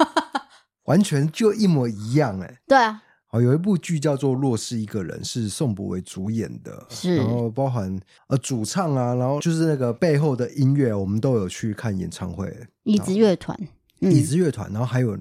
[0.87, 2.59] 完全就一模一样哎、欸。
[2.67, 3.03] 对啊。
[3.35, 12.57] 哦，有一部剧叫做《若是一个人》，是宋博伟主演的，是，然后包含呃主唱啊，然后就是那个背后的音乐，我们都有去看演唱会。
[12.85, 13.59] 椅子乐团，
[13.99, 15.19] 椅子乐团，然后还有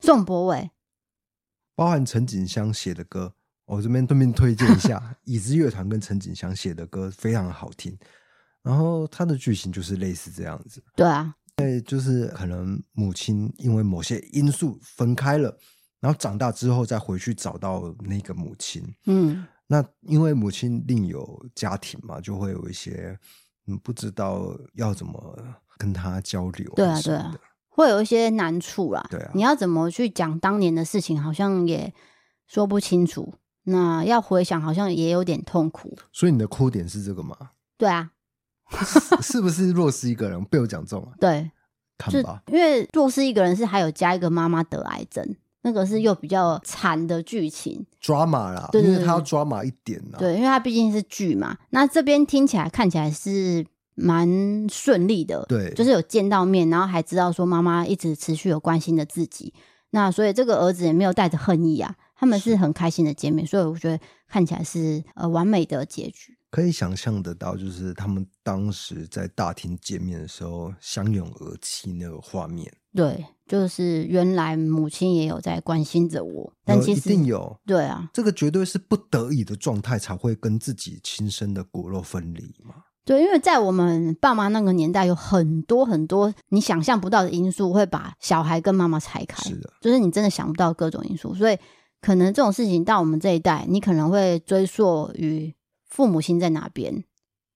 [0.00, 0.70] 宋博伟，
[1.76, 3.34] 包含陈景香写的歌，
[3.66, 7.94] 我这边顺便推荐一下， 椅子乐团跟陈景香写的歌非常好听。
[8.62, 15.54] 然后他的剧情就是类似这样子，对啊，对，就是可能母亲因为某些因素分开了。
[16.04, 23.18] 然后长大之后再回去找到那个母亲，嗯，那因为母亲另有家庭嘛，就会有一些
[23.66, 25.38] 嗯不知道要怎么
[25.78, 27.34] 跟他交流，对啊对啊，
[27.70, 31.90] 会有一些难处啦，对啊，你要怎么去讲当年的事情，好像也
[32.46, 37.34] 说不清楚，那要回想好像也有点痛苦，所以你的哭点是这个吗？
[37.78, 38.10] 对啊，
[39.22, 41.14] 是不是弱势一个人被我讲中了？
[41.18, 41.50] 对，
[41.96, 45.34] 看吧，因为弱势一个人是还有加一个妈妈得癌症。
[45.66, 50.18] 那个是又比较惨的剧情，drama 啦，对因为它要 drama 一点啦。
[50.18, 51.56] 对，因为它毕竟是剧嘛。
[51.70, 54.28] 那这边听起来看起来是蛮
[54.68, 59.54] 顺利的，对，就是有见到面，然后还知道说妈妈一直持续有关心着自己。
[59.88, 63.98] 那所以这个儿子也没有带着恨意啊，他们是很开心的见面，所以我觉得
[64.28, 66.33] 看起来是呃完美的结局。
[66.54, 72.72] 可以想象得到，就是他们当时在大厅见面的时候相拥而泣那个画面。
[72.94, 77.58] 对，就是原来母亲也有在关心着我，但其实一定有。
[77.66, 82.76] 对啊，这个绝对是不得已的状态才会跟自己亲生的骨肉分离嘛。
[83.04, 89.42] 对，因为在我们爸妈那个年代，有很多很多你想象不到的因素会把小孩跟妈妈拆开。
[89.42, 91.58] 是的，就是你真的想不到各种因素，所以
[92.00, 95.52] 可能这种事情到我们这一代，你可能会追溯于
[95.94, 97.04] 父母亲在哪边，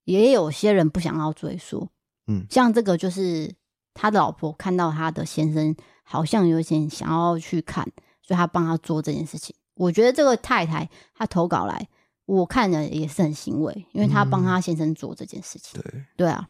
[0.05, 1.89] 也有些人不想要追溯。
[2.27, 3.53] 嗯，像这个就是。
[4.01, 5.75] 他的老婆看到他的先生
[6.05, 7.85] 好像有点想要去看，
[8.23, 9.53] 所以他帮他做这件事情。
[9.75, 11.89] 我觉得这个太太她投稿来，
[12.25, 15.81] 我看了也是很欣慰，因为她帮他先生做这件事情。
[15.81, 16.49] 嗯、对对啊，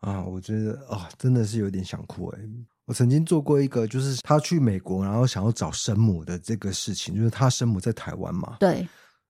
[0.00, 2.40] 啊，我觉得啊、哦，真的是有点想哭哎。
[2.84, 8.58] 我曾经做过一个，就是他去美国，然后想要找生母的这个事情，就是他生母在台湾嘛。
[8.60, 8.86] 对，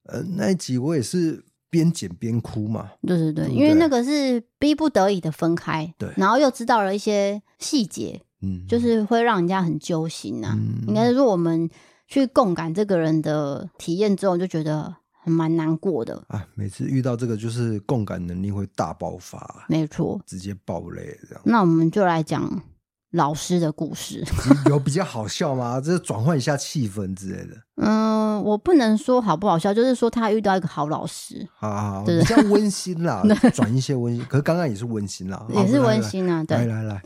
[0.07, 1.44] 呃，那一集我也是。
[1.75, 2.93] 边剪边哭嘛？
[3.03, 10.57] 对对对，对对，因为那个是逼不得已的分开，对，然后又知道了一些细节，嗯，就是会让人家很揪心呐、啊。
[10.57, 11.69] 嗯、应该是说我们
[12.07, 16.47] 去共感这个人的体验之后，就觉得很蛮难过的啊。
[16.55, 21.43] 每次遇到这个，就是共感能力会大爆发，没错，直接爆泪这样。
[21.45, 22.63] 那我们就来讲。
[23.14, 24.24] 老师的故事
[24.68, 25.81] 有比较好笑吗？
[25.81, 27.55] 这转换一下气氛之类的。
[27.77, 33.22] 嗯，我不能说好不好笑，就是说他遇到一个好老师，好好好，比较温馨啦，
[33.55, 34.24] 转一些温馨。
[34.24, 36.42] 可是刚刚也是温馨啦，也是温馨啊。
[36.42, 37.03] 对，来来来，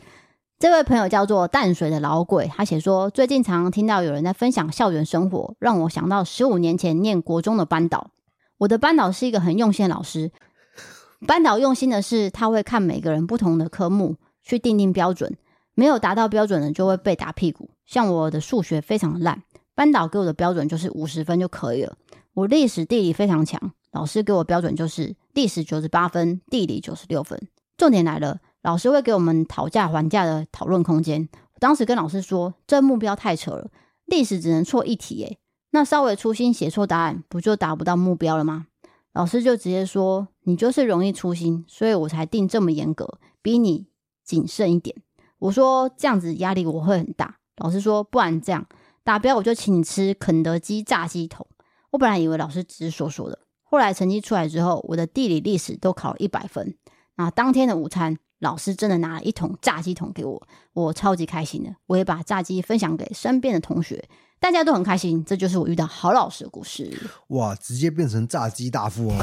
[0.57, 8.09] 这位朋友叫做淡水的老鬼，他写说，最近常常听到有人在分享校园生活，让我想到十五年前念国中的班导。
[8.57, 10.31] 我的班导是一个很用心的老师，
[11.27, 15.37] 班导用心的是他会看每个人不同的科目去定定标准。
[15.79, 17.69] 没有达到标准的就会被打屁股。
[17.85, 21.95] 像我的数学非常烂，班导给我的标准就是五十分就可以了。
[22.33, 27.41] 我历史地理非常强，老师给我标准就是历史九十八分，地理九十六分。
[27.77, 31.29] 重点来了，老师会给我们讨价还价的讨论空间。
[31.53, 33.71] 我当时跟老师说，这目标太扯了，
[34.03, 35.37] 历史只能错一题，诶，
[35.71, 38.65] 那稍微粗心写错答案，不就达不到目标了吗？
[39.13, 43.87] 老师就直接说，你就是容易粗心，所以我才定这么严格，比你
[44.25, 44.97] 谨慎一点。
[45.39, 47.35] 我说这样子压力我会很大。
[47.57, 48.65] 老师说，不然这样
[49.03, 51.45] 达标我就请你吃肯德基炸鸡桶。
[51.91, 56.75] 我本来以为老师只是说说的，后来成绩出来之后，我的地理历史都考了一百分。
[57.15, 61.75] 那当天的午餐，老师真的拿了一桶炸鸡桶给我，我超级开心的。
[61.87, 64.07] 我也把炸鸡分享给身边的同学，
[64.39, 65.25] 大家都很开心。
[65.25, 66.97] 这就是我遇到好老师的故事。
[67.29, 69.17] 哇，直接变成炸鸡大富翁，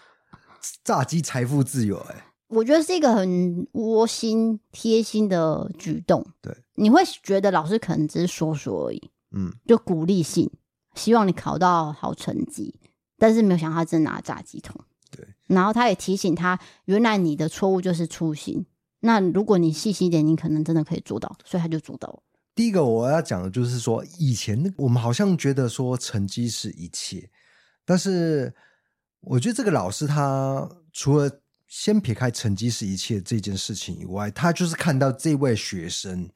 [0.82, 2.24] 炸鸡财富自由哎、欸。
[2.50, 6.24] 我觉得是一个很窝心、贴心的举动。
[6.42, 10.50] 对，你会觉得老师可能只是说说而已，嗯，就鼓励性，
[10.94, 12.74] 希望你考到好成绩，
[13.16, 14.78] 但是没有想到他真拿炸鸡桶。
[15.10, 18.66] 对，然后他也提醒他，原来你的错误就是粗心。
[19.00, 21.34] 那如果你细心一点，你可能真的可以做到。
[21.44, 22.22] 所以他就做到了。
[22.54, 27.30] 第一个我要讲的就是说，以前我们好像觉得说成绩是一切，
[27.84, 28.52] 但是
[29.20, 31.30] 我觉得这个老师他除了
[31.70, 36.28] 先撇开成绩是一切这件事情以外，他就是看到这位学生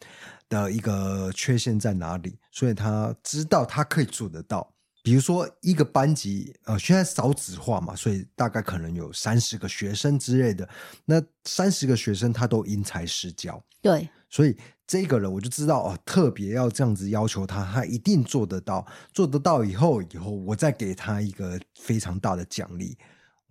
[0.48, 4.72] 的一个缺陷在哪里，所以他知道他可以做得到。
[5.02, 10.66] 比如说一个班级，呃，现在少子化嘛，所以大概可能有三十个学生之类的。
[11.04, 18.86] 那三十个学生他都因材施教，对，所以这个人我就知道哦，特别要这样子要求他，他一定做得到。
[19.12, 22.96] 做得到以后，以后我再给他一个非常大的奖励。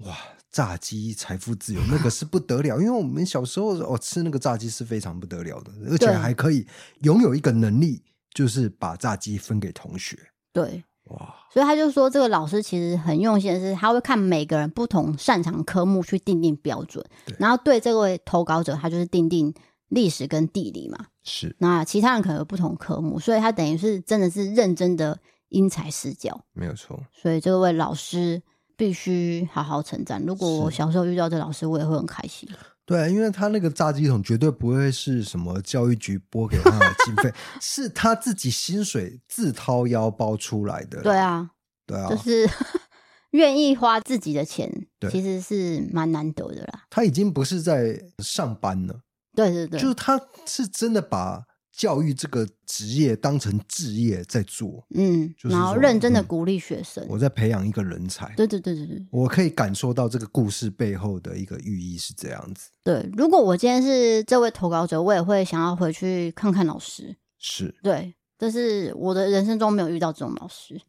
[0.06, 0.18] 哇，
[0.52, 6.68] 炸鸡财富自由那个是不得了，因为我们小时候哦吃那个炸鸡是非常不得了的，而且还可以
[7.02, 10.18] 拥有一个能力，就是把炸鸡分给同学。
[10.52, 17.04] 对，哇，所以他就说这个老师其实很用心的是，他会看每个人不同擅长科目去定定标准，
[17.40, 19.54] 然后对这位投稿者，他就是定定
[19.88, 21.56] 历史跟地理嘛，是。
[21.60, 27.02] 那其他人可能有不同科目，所以他等于是真的是认真的因材施教，没有错。
[27.14, 28.44] 所以这位老师。
[28.84, 30.22] 必须好好称赞。
[30.26, 32.50] 如果我小时候遇到这老师，我也会很开心。
[32.86, 41.02] 对，因为他那个炸鸡桶绝对不会是什么教育局拨给他的经费， 是他自己薪水自掏腰包出来的。
[41.02, 41.50] 对啊，
[41.88, 42.46] 对啊，就是
[43.32, 44.70] 愿意花自己的钱，
[45.10, 46.84] 其实是蛮难得的啦。
[46.90, 49.00] 他已经不是在上班了，
[49.34, 51.46] 对对对，就是他是真的把。
[51.76, 57.04] 教育这个职业当成职业在做，嗯，就是然后认真的鼓励学生。
[57.06, 58.32] 嗯，我在培养一个人才。
[58.38, 62.70] 对对对对对，我可以感受到这个故事背后的一个寓意是这样子。
[62.84, 67.18] 对，如果我今天是这位投稿者，我也会想要回去看看老师。
[67.40, 70.80] 是，对，但是我的人生中没有遇到这种老师。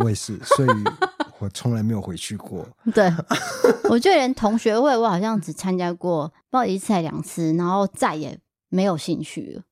[0.00, 0.68] 我也是， 所以
[1.38, 2.66] 我从来没有回去过。
[2.92, 3.08] 对，
[3.88, 8.36] 我觉得连同学会，我好像只参加过不知道一次还两次，然后再也
[8.68, 9.62] 没有兴趣了。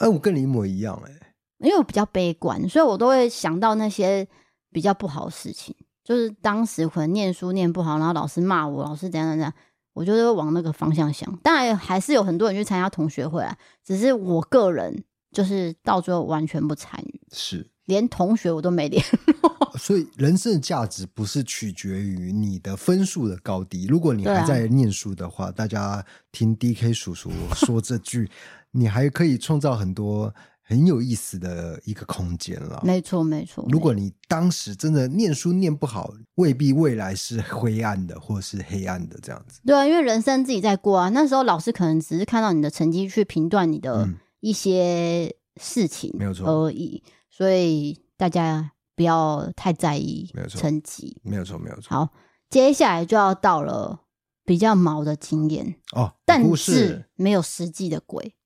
[0.00, 1.20] 哎，我跟你一模一样哎、欸，
[1.58, 4.26] 因为我比较悲观，所以我都会想到那些
[4.72, 5.74] 比较不好的事情。
[6.02, 9.52] 就是当时可能念书念不好，然后老师骂我，老师怎样怎样，
[9.92, 11.38] 我就会往那个方向想。
[11.42, 19.04] 当然还是有很多人去参加同学会啊，只是我个人就是到最后完全不参与，是连同学我都没联
[19.42, 19.70] 络。
[19.78, 23.86] 所以人生的价值不是取决于你的分数的高低。
[23.86, 28.28] 如果你还在念书的话，啊、大家听 DK 叔叔说这句。
[28.72, 32.80] 你还可以创造很多很有意思的一个空间了。
[32.84, 33.66] 没错，没错。
[33.70, 39.60] 如果你当时真的念书念不好，未必未来是灰暗的，或是黑暗的这样子。
[39.66, 41.08] 对啊，因为人生自己在过啊。
[41.08, 47.02] 那时候老师可能只是看到你的成绩去评断你的一些事情，没有错而已。
[47.28, 51.20] 所以大家不要太在意成绩。
[51.24, 51.96] 没有错，没有错。
[51.96, 52.10] 好，
[52.48, 54.02] 接下来就要到了
[54.44, 58.36] 比较毛的经验哦，但是没有实际的鬼。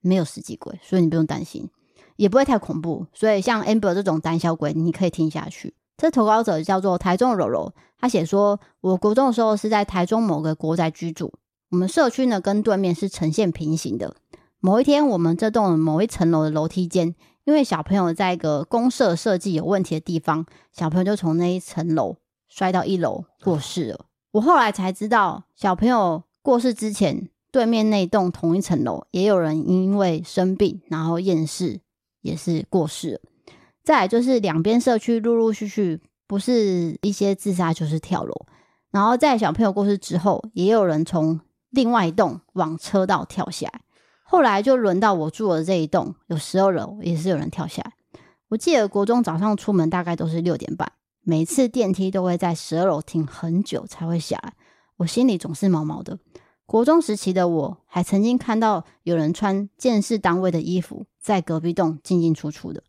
[0.00, 1.68] 没有实际鬼，所以你不用担心，
[2.16, 3.06] 也不会太恐怖。
[3.12, 5.74] 所以像 Amber 这种胆小鬼，你可以听下去。
[5.96, 11.32] 这投稿者叫做台中柔柔，他写说：我国中的时候是在台中某个国宅居住，
[11.70, 14.16] 我们社区呢跟对面是呈现平行的。
[14.60, 22.16] 某一天，我们这栋某一层楼的楼梯间，因为小朋友在一个公社设计有问题的地方，小朋友就从那一层楼
[22.48, 24.06] 摔到一楼过世了。
[24.32, 27.28] 我后来才知道，小朋友过世之前。
[27.52, 31.80] 对面那栋同一层楼，也有人因为生病，然后厌世，
[32.20, 33.20] 也是过世了。
[33.82, 38.46] 再来就是两边社区陆陆续续，不是一些自杀就是跳楼。
[38.90, 41.40] 然后在小朋友过世之后，也有人从
[41.70, 43.80] 另外一栋往车道跳下来。
[44.22, 47.92] 后来就轮到我住的这一栋，有十二楼也是有人跳下来。
[48.48, 50.92] 我记得国中早上出门大概都是六点半，
[51.22, 54.54] 每次电梯都会在十二楼停很久才会下来，
[54.98, 56.18] 我心里总是毛毛的。
[56.70, 62.80] 国中时期的我还曾经看到有人穿建设单位的衣服在隔壁栋进进出出的。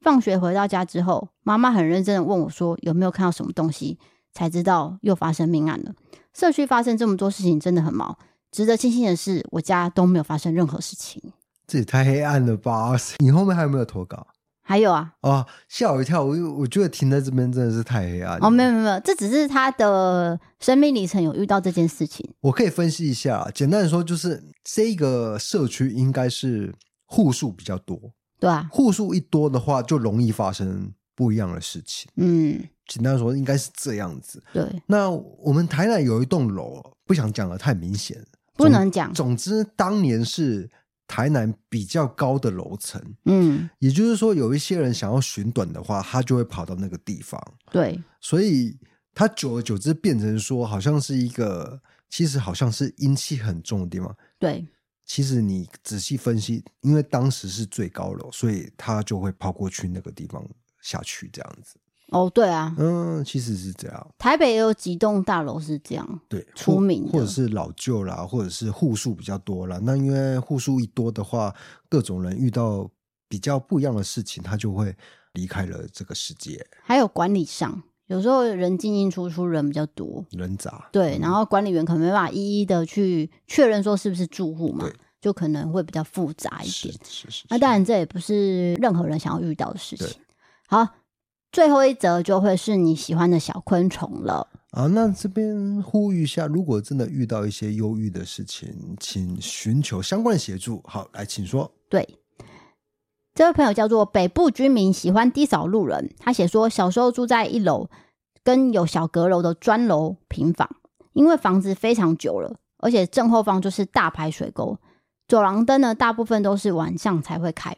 [0.00, 3.98] 放学回到家之后，妈妈很认真的问我说：“有没有看到什么东西？”
[4.32, 5.92] 才知道又发生命案了。
[6.32, 8.18] 社区发生这么多事情，真的很毛。
[8.50, 11.22] 值得庆幸的是，我家都没有发生任何事情。
[11.66, 12.96] 这也太黑暗了吧！
[13.20, 14.26] 你后面还有没有投稿？
[14.68, 15.12] 还有啊！
[15.20, 16.24] 哦，吓我一跳！
[16.24, 18.36] 我我觉得停在这边真的是太黑暗。
[18.42, 22.28] 哦，没有没有没有，这只是他的生命里程有遇到这件事情。
[22.40, 27.96] 我可以分析一下，简单的说，就是这个社区应该是户数比较多。
[28.40, 32.10] 对啊，户数一多的话，就容易发生不一样的事情。
[32.16, 34.42] 嗯，简单说，应该是这样子。
[34.52, 38.20] 对，那我们台南有一栋楼，不想讲的太明显，
[38.56, 39.14] 不能讲。
[39.14, 40.68] 总之，当年是
[41.06, 43.00] 台南比较高的楼层。
[43.24, 47.40] 嗯，也就是说，有一些人想要寻短的话，他就会跑到那个地方。
[47.70, 48.76] 对，所以
[49.14, 54.16] 他久而久之变成说，好像是一个，其实好像是阴气很重的地方。
[54.38, 54.66] 对。
[55.08, 60.44] 其实你仔细分析，因为当时是最高楼，所以他就会跑过去那个地方
[60.82, 61.76] 下去这样子。
[62.12, 64.14] 哦，对啊，嗯，其实是这样。
[64.16, 69.80] 台北也有几栋大楼是这样，对，出名或者是老旧啦，或者是户数比较多啦。
[69.82, 71.52] 那因为户数一多的话，
[71.88, 72.88] 各种人遇到
[73.28, 74.94] 比较不一样的事情，他就会
[75.32, 76.64] 离开了这个世界。
[76.84, 80.88] 还有管理上，有时候人进进出出，人比较多，人杂。
[80.92, 84.88] 对，然后管理员可能没办法一一的去确认说是不是住户嘛，
[85.20, 86.70] 就可能会比较复杂一点。
[86.70, 87.44] 是是，是是。
[87.50, 90.06] 那当然，这也不是任何人想要遇到的事情。
[90.68, 90.86] 好。
[91.56, 94.86] 最后一则就会是你喜欢的小昆虫了啊！
[94.88, 100.82] 那这边呼吁一下，如果真的遇到一些忧郁的事情，请寻求相关的协助。
[100.84, 101.72] 好，来，请说。
[101.88, 102.18] 对，
[103.34, 106.14] 这位朋友叫做北部居民，喜欢低扫路人。
[106.18, 107.88] 他写说，小时候住在一楼
[108.44, 110.68] 跟有小阁楼的砖楼平房，
[111.14, 114.76] 因为房子非常久了，而且正后方就是大排水沟，
[115.26, 117.74] 走廊灯呢大部分都是晚上才会开，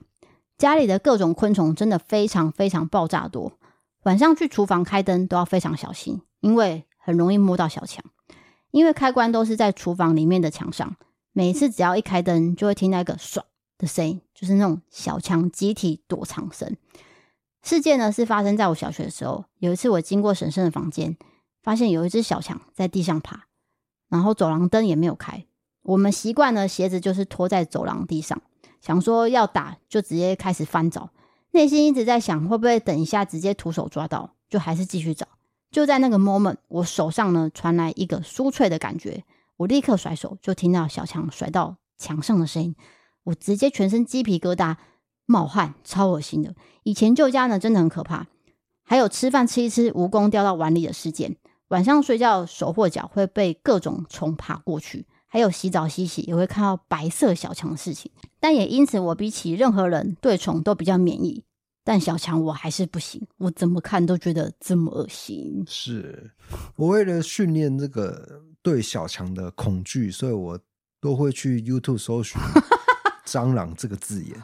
[0.57, 3.53] 家里的各种昆虫真的非常非常爆炸多。
[4.05, 8.05] 晚上去厨房开灯都要非常小心，因为很容易摸到小强。
[8.70, 10.96] 因为开关都是在厨房里面的墙上，
[11.32, 13.40] 每次只要一开灯，就会听到一个唰
[13.78, 16.76] 的声音，就是那种小强集体躲藏声。
[17.62, 21.16] 事件呢是发生在我小学的时候，有一次我经过婶婶的房间，
[21.62, 23.46] 发现有一只小强在地上爬，
[24.09, 25.46] 然后走廊灯也没有开。
[25.82, 28.40] 我们习惯呢，鞋子就是拖在走廊地上，
[28.82, 31.11] 想说要打就直接开始翻找。
[31.59, 35.26] 内心一直在想，会不会等一下直接徒手抓到，就还是继续找。
[35.72, 39.24] 就在那个 moment，我手上呢传来一个酥脆的感觉，
[39.56, 42.76] 我立刻甩手，就听到小强甩到墙上的声音，
[43.24, 44.76] 我直接全身鸡皮疙瘩，
[45.26, 46.54] 冒汗，超恶心的。
[46.84, 48.28] 以前旧家呢真的很可怕，
[48.84, 51.34] 还有吃饭吃一吃，蜈蚣掉到碗里的事件，
[51.70, 55.09] 晚上睡觉手或脚会被各种虫爬过去。
[55.26, 61.44] 还有洗澡洗洗也会看到白色小强的事情，但也因此我比起任何人对虫都比较免疫，
[61.89, 65.64] 但小强我还是不行，我怎么看都觉得这么恶心。
[65.66, 66.30] 是
[66.76, 70.61] 我为了训练这个对小强的恐惧，所以我
[71.01, 72.39] 都会去 YouTube 搜寻
[73.24, 74.36] “蟑螂”这个字眼，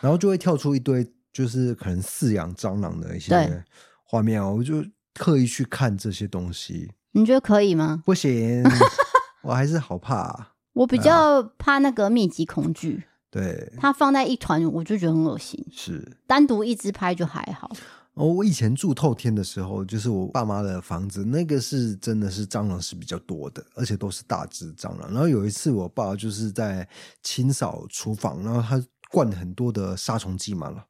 [0.00, 3.62] 然后就会跳出一堆就是可能饲养蟑螂的一些
[4.04, 6.90] 画面哦，我就刻意去看这些东西。
[7.12, 8.02] 你觉得可以吗？
[8.06, 8.64] 不行。
[9.44, 13.04] 我还是好怕，啊，我比较怕那个密集恐惧。
[13.30, 15.64] 对，它放在一团，我就觉得很恶心。
[15.70, 17.70] 是，单独一只拍就还好。
[18.14, 25.10] 哦，我以前住透天的时候，就是我爸妈的房子，那个是真的是蟑螂是比较多的，而且都是大只蟑螂。
[25.12, 26.86] 然后有一次，我爸就是在
[27.22, 30.84] 清扫厨房，然后他灌很多的杀虫剂嘛了。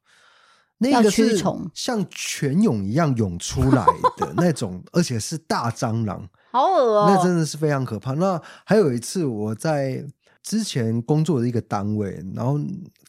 [0.79, 1.39] 那个是
[1.75, 3.85] 像泉涌一样涌出来
[4.17, 7.05] 的那种， 而且是大蟑螂，好恶哦！
[7.07, 8.13] 那真的是非常可怕。
[8.13, 10.03] 那还有一次，我在
[10.43, 12.59] 之前工作的一个单位，然后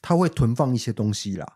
[0.01, 1.47] 他会囤放一些东西啦，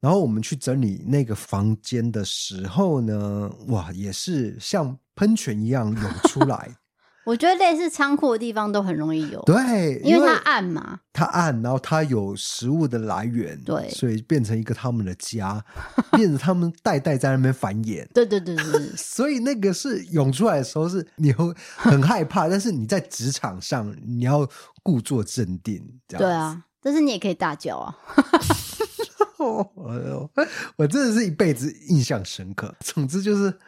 [0.00, 6.76] 然后我们去整理那个房间的时候呢，哇，也是像喷泉一样涌出来。
[7.24, 15.64] 我觉得类似仓库的地方都很容易有，对，因为它暗嘛，它暗，然后它有食物的来源，对，所以变成一个他们的家，
[16.12, 18.64] 变成他们代代在那边繁衍，对对对对，
[18.94, 24.46] 所以那个是涌出来的时候是你会很害怕，但是你在职场上你要
[24.82, 27.96] 故作镇定，这样对啊，但是你也可以大叫啊，
[29.40, 30.30] 我
[30.76, 33.58] 我真的是一辈子印象深刻，总之就是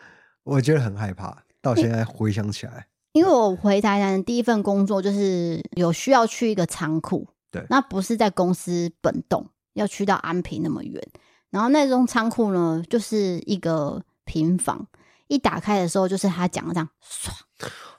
[0.43, 2.87] 我觉得很害怕，到现在回想起来。
[3.17, 11.03] 因为我回台南第一份工作就是有需要去一个仓库，对，那不是在公司本栋，要去到安平那么远。
[11.49, 14.87] 然后那栋仓库呢，就是一个平房，
[15.29, 17.31] 一打开的时候就是他讲的这样唰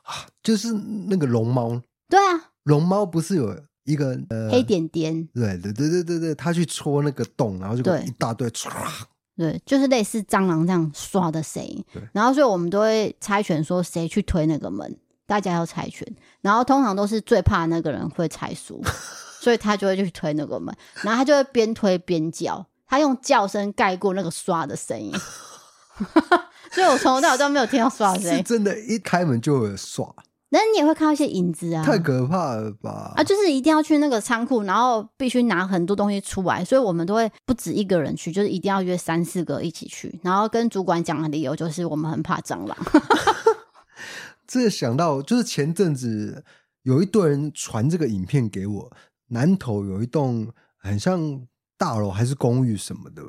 [0.04, 0.72] 啊，就是
[1.08, 1.82] 那个龙猫。
[2.08, 5.28] 对啊，龙猫不是有一个呃黑点点？
[5.34, 8.70] 对对对对对对，他去戳那个洞，然后就一大堆唰。
[9.36, 11.84] 对，就是类似蟑螂这样刷的声音。
[12.12, 14.98] 然后所以我们都会猜拳说谁去推那个门，
[15.28, 16.08] 大家要猜拳。
[16.42, 18.82] 然后通常都是最怕那个人会猜输，
[19.40, 25.14] 所以他就会去推那个门，然后他就会边推边叫，他用叫声盖过那个刷的声音。
[26.72, 30.08] 所以我从头到尾都没有听到刷的声音，真的，一开门就有刷。
[30.50, 33.12] 那你也会看到一些影子啊，太可怕了吧？
[33.18, 42.78] 啊，就是一定要去那个仓库，然后必须拿很多东西出来，所以我们都会不止一个人去，就是一定要约三四个一起去，然后跟主管讲的理由就是我们很怕蟑螂。
[44.48, 46.44] 这想到就是前阵子
[46.84, 48.92] 有一堆人传这个影片给我，
[49.28, 51.46] 南头有一栋很像
[51.78, 53.22] 大楼还是公寓什么的。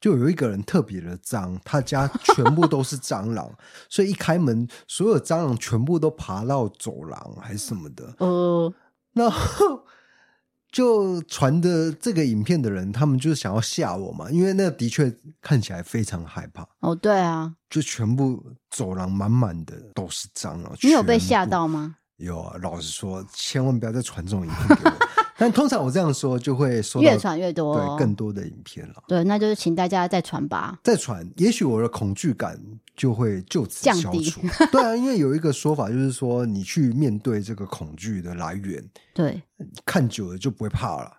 [0.00, 3.48] 就有一个人特别的脏，他家全部都是蟑螂，
[3.88, 8.12] 所以一开门，所有蟑螂全部都爬到走廊还是什么的。
[8.18, 8.74] 呃，
[9.12, 9.84] 然后
[10.72, 16.66] 就传的这个影片的人，他们就是想要吓我嘛，因为那的确看起来非常害怕。
[16.80, 20.74] 哦，对啊，就全部走廊满满的都是蟑螂。
[20.82, 21.96] 你有被吓到吗？
[22.16, 25.01] 有啊，老实说，千万不要再传这种影片给我。
[25.38, 29.02] 但通常我这样说，就会说越传越多，对更多的影片了。
[29.08, 32.60] 对，那就是请大家再传吧，再传，也许我的恐惧感
[32.94, 34.02] 就会就此消除。
[34.02, 34.34] 降 低
[34.70, 39.42] 对啊，因为有一个说法，就是说你去面对这个恐惧的来源，对，
[39.84, 41.12] 看久了就不会怕了。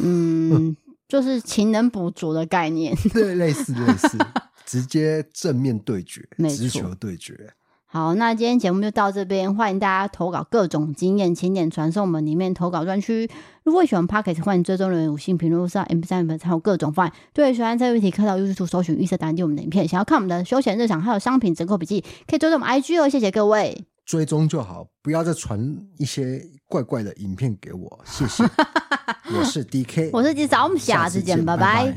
[0.00, 0.76] 嗯，
[1.08, 4.18] 就是勤能补拙的概念，对，类似类似，
[4.66, 7.54] 直接正面对决，直球对决。
[7.90, 13.26] 好，那今天节目就到这边，欢迎大家投稿各种经验，请点传送门里面投稿专区。
[13.64, 17.12] 如果喜欢 Podcast，欢迎追踪留言五星评论，上 M3 还有各种方案。
[17.32, 19.88] 对，喜欢这一题，可以到 YouTube 搜寻预设答案，点我们的影片。
[19.88, 23.08] 想要看我们的休闲日常，还有商品折扣笔记，可以追踪我们 IG 哦。
[23.08, 25.58] 谢谢各位，追踪就好，不要再传
[25.96, 28.44] 一些怪怪的影片给我，谢谢。
[29.34, 31.96] 我是 DK，我是机长，我们下次见，拜拜。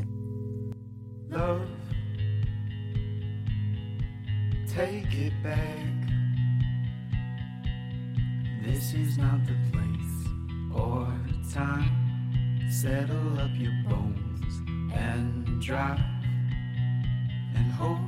[1.30, 1.71] 拜拜
[4.74, 5.84] Take it back.
[8.64, 10.28] This is not the place
[10.74, 11.12] or
[11.52, 12.70] time.
[12.70, 14.62] Settle up your bones
[14.94, 16.00] and drive
[17.54, 17.98] and hope.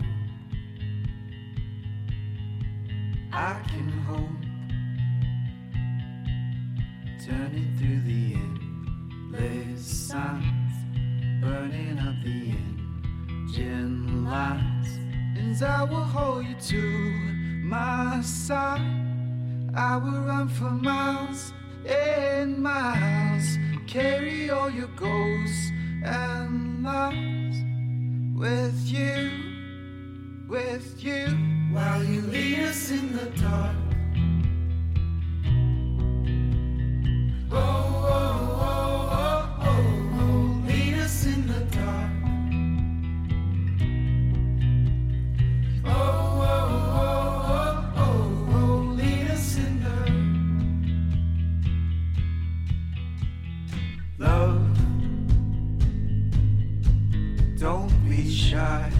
[3.30, 4.30] I can hope.
[7.26, 8.36] Turning through the
[9.36, 10.72] endless signs,
[11.42, 12.54] burning up the
[13.28, 15.03] engine lights
[15.36, 16.82] and I will hold you to
[17.62, 18.80] my side.
[19.74, 21.52] I will run for miles
[21.86, 25.70] and miles, carry all your ghosts
[26.04, 27.56] and lies
[28.34, 29.30] with you,
[30.48, 31.26] with you,
[31.72, 33.76] while you lead us in the dark.
[37.50, 37.83] Oh,
[58.30, 58.90] shy.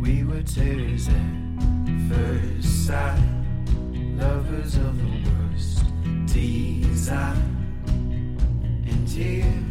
[0.00, 1.14] We were tears at
[2.08, 3.22] first sight,
[4.16, 5.84] lovers of the worst
[6.26, 7.56] design.
[8.86, 9.63] And here